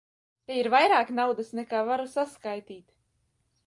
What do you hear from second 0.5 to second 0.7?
Te ir